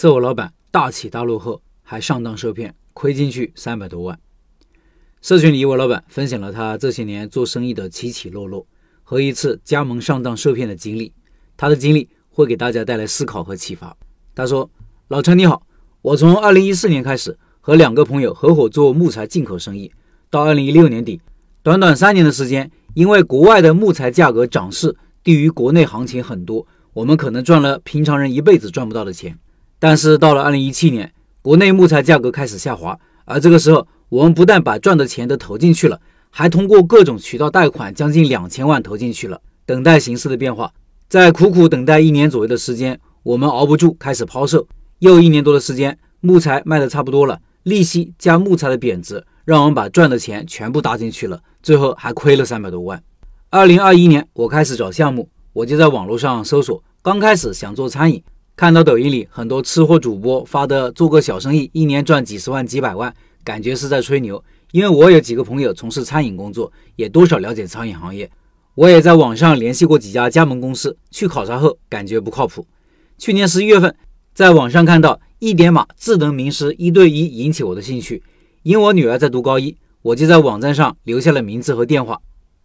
[0.00, 4.16] 这我老板大起大落后，还上当受骗，亏进去三百多万。
[5.20, 8.64] 社群里一位老板分享了他这些年做生意的起起落落
[9.02, 11.12] 和一次加盟上当受骗的经历，
[11.56, 13.96] 他的经历会给大家带来思考和启发。
[14.36, 14.70] 他说
[15.08, 15.66] ：“老陈你好，
[16.00, 19.90] 我从二零一四年开始和两个朋友合伙做木材进口生意，
[20.30, 21.20] 到二零一六年底，
[21.64, 24.94] 短短三年的时间，因为国外的木材价格涨势
[25.24, 29.36] 低于国内行情很多，我们可能赚了平常人一辈子赚不到的钱。
[29.78, 36.00] 但是到了二零一七年，国内木材价格开始下滑，而这个时候，我们不但把赚的钱都投进去了，
[36.30, 40.72] 还通过各种渠道贷款将近两千万投进去了，等待形势的变化。
[41.08, 44.66] 在苦苦等待一年左右的时间。”我们熬不住，开始抛售。
[45.00, 53.02] 又一年多的时间，木材卖的差不多了，利息加木材的贬值，让我们把赚的钱全部搭进去了，最后还亏了三百多万。
[53.50, 56.82] 二零二一年，我开始找项目，我就在网络上搜索。
[57.02, 58.22] 刚开始想做餐饮，
[58.58, 64.42] 看到抖音里很多吃货主播发的做个小生意，一年赚几十万、几百万，感觉是在吹牛。
[64.72, 68.28] 因为我有几个朋友从事餐饮工作，也多少了解餐饮行业。
[68.74, 72.66] 我也在网上联系过几家加盟公司，去考察后感觉不靠谱。
[73.16, 73.94] 去年十一月份，
[74.34, 78.24] 在网上看到一点码智能名师一对一，引起我的兴趣。
[78.64, 82.20] 因我女儿在读高一，我就在网站上留下了名字和电话。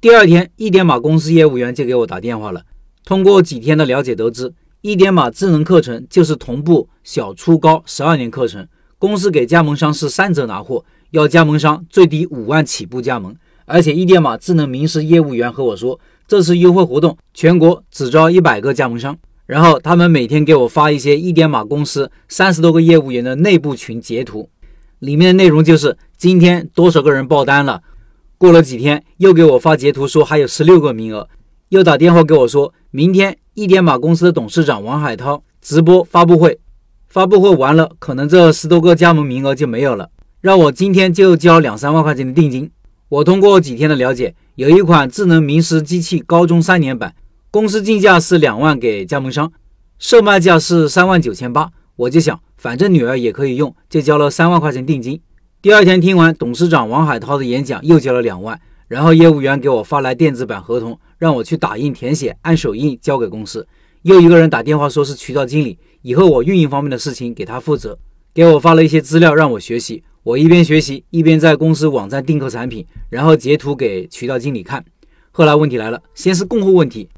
[0.00, 2.64] 第二天，一点码公司业务员就给我打电话了。
[3.04, 4.52] 通过几天的了解得知，
[4.86, 8.68] 一点码智能课程就是同步小初高十二年课程，
[9.00, 13.34] 公司给加盟商是三折拿货，要加盟商最低五万起步加盟。
[13.64, 15.98] 而且，一点码智能名师业务员和我说，
[16.28, 19.18] 这次优惠活动全国只招一百个加盟商。
[19.46, 24.48] 然后他们每天给我发一些一点码公司三十多个业务员的内部群截图，
[25.00, 27.82] 里面的内容就是今天多少个人爆单了。
[28.38, 31.28] 过了几天又给我发截图说还有十六个名额，
[31.70, 36.60] 又打电话给我说明天一点马公司的董事长王海涛直播发布会，
[37.08, 42.70] 发布会完了可能这十多个加盟名额就没有了，让我今天就交两三万块钱的定金。
[43.08, 47.14] 我通过几天的了解，有一款智能名师机器高中三年版。
[47.50, 49.50] 公司进价是两万给加盟商，
[49.98, 51.70] 售卖价是三万九千八。
[51.96, 55.20] 我就想，反正女儿也可以用，就交了三万块钱定金。
[55.62, 58.60] 第二天听完董事长王海涛的演讲，又交了两万。
[58.88, 63.66] 然后业务员给我发来电子版合同，让我去打印填写，按手印交给公司。
[64.02, 67.98] 又一个人打电话说是渠道经理，以后我运营方面的事情给他负责，
[68.32, 70.02] 给我发了一些资料让我学习。
[70.22, 74.84] 我一边学习一边在公司网站订购产品，然后截图给渠道经理看。
[75.30, 77.08] 后来问题来了，先是供货问题。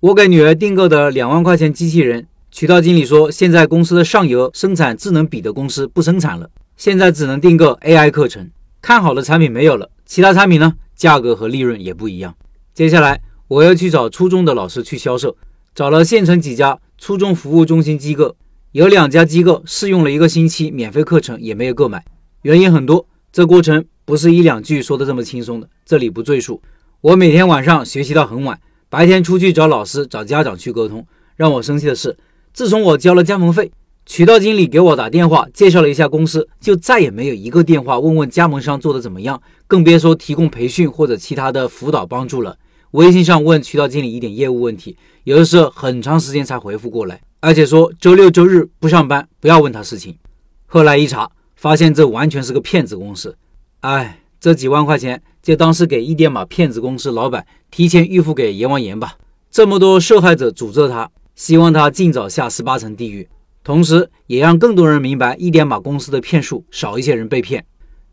[0.00, 8.50] 我给女儿订购的两万块钱机器人，渠道经理说现在公司的上游生产智能笔的公司不生产了，现在只能订购 AI 课程。
[8.80, 10.74] 看好的产品没有了，其他产品呢？
[10.98, 12.34] 价格和利润也不一样。
[12.74, 15.34] 接下来我要去找初中的老师去销售，
[15.74, 18.36] 找了县城几家初中服务中心机构，
[18.72, 22.04] 有两家机构试用了一个星期免费课程，也没有购买，
[22.42, 26.60] 原因很多，这过程不是一两句说的这么轻松的，这里不赘述。
[27.00, 28.60] 我每天晚上学习到很晚。
[28.90, 31.06] 白天出去找老师、找家长去沟通。
[31.36, 32.16] 让我生气的是，
[32.52, 33.70] 自从我交了加盟费，
[34.08, 42.56] 渠道经理给我打电话介绍了一下公司，就再也没有一个电话问问加盟商做的怎么样，更别说提供培训或者其他的辅导帮助了。
[42.92, 50.16] 微信上问渠道经理一点业务问题，有的时候很长时间才回复过来，而且说周六周日不上班，不要问他事情。
[50.64, 53.36] 后来一查，发现这完全是个骗子公司。
[53.80, 54.20] 哎。
[54.40, 59.16] 这几万块钱就当是给一点马骗子公司老板提前预付给阎王爷吧。
[59.50, 63.28] 这么多受害者诅咒他，希望他尽早下十八层地狱，
[63.68, 67.66] 同时也让更多人明白一点码公司的骗术，少一些人被骗。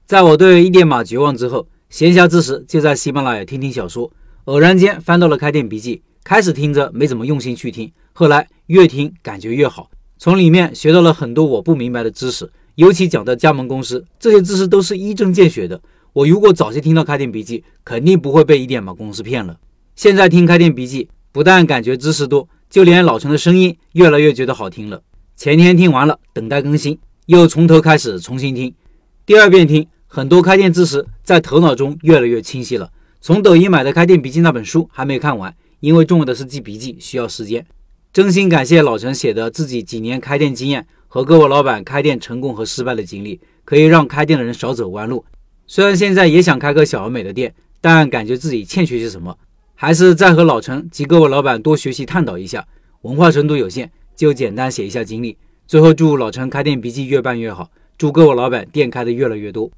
[0.06, 4.12] 在我对一点码绝望之后，闲暇之时就在喜马拉雅听听小说，
[4.44, 15.80] 偶然间翻到了开店笔记，开始听着没怎么用心去听，后来越听感觉越好，从里面学到了很多我不明白的知识，尤其讲到加盟公司，这些知识都是一针见血的。
[16.12, 19.56] 我如果早些听到开店笔记，肯定不会被一点码公司骗了。
[19.96, 25.02] 现在听开店笔记，不但感觉知识多，就连老陈的声音越来越觉得好听了。
[25.38, 28.74] 前天听完了，等待更新，又从头开始重新听。
[29.25, 32.89] 第二遍听，很多开店知识在头脑中越来越清晰了。
[33.19, 37.65] 从抖音买的开店笔记那本书还没看完，因为重要的是记笔记，需要时间。
[38.13, 45.25] 真心感谢老陈写的自己几年开店经验和各位老板开店成功和失败的经历，可以让开店的人少走弯路。
[45.68, 49.38] 虽然现在也想开个小而美的店，但感觉自己欠缺些什么，
[49.75, 52.65] 还是再和老陈及各位老板多学习探讨一下。
[53.01, 55.38] 文化程度有限，就简单写一下经历。
[55.67, 59.69] 最后祝老陈开店笔记越办越好，祝各位老板店开的越来越多。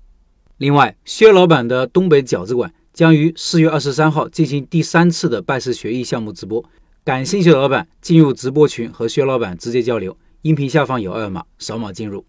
[0.58, 6.64] 另外，薛老板的东北饺子馆将于四月二十三号进行第三次的拜师学艺项目直播，
[7.04, 12.26] 感兴趣的老板进入直播群和薛老板直接交流，音频下方有二维码，扫码进入。